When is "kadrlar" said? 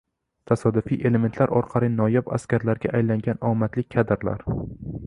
3.97-4.47